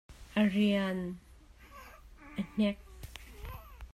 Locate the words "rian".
0.53-0.99